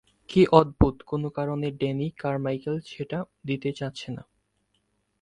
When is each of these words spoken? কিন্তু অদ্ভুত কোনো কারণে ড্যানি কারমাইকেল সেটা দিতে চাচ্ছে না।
কিন্তু 0.29 0.51
অদ্ভুত 0.53 0.95
কোনো 1.07 1.27
কারণে 1.37 1.67
ড্যানি 1.79 2.07
কারমাইকেল 2.17 2.75
সেটা 2.87 3.19
দিতে 3.47 3.69
চাচ্ছে 3.73 4.09
না। 4.11 4.23